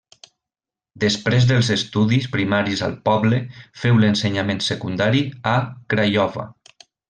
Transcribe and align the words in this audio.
Després 1.03 1.45
dels 1.51 1.69
estudis 1.75 2.25
primaris 2.37 2.81
al 2.89 2.97
poble, 3.11 3.41
féu 3.83 4.03
l'ensenyament 4.07 4.65
secundari 4.73 5.23
a 5.53 5.57
Craiova. 5.95 6.49